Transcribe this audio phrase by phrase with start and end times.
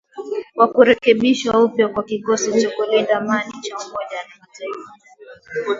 [0.55, 4.91] wa kurekebishwa upya kwa kikosi cha kulinda amani cha Umoja wa Mataifa